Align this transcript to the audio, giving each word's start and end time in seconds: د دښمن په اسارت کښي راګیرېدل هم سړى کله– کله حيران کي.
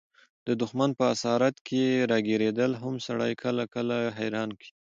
د 0.47 0.49
دښمن 0.61 0.89
په 0.99 1.03
اسارت 1.13 1.55
کښي 1.67 1.85
راګیرېدل 2.11 2.71
هم 2.81 2.95
سړى 3.07 3.31
کله– 3.41 3.63
کله 3.73 3.97
حيران 4.17 4.49
کي. 4.59 4.69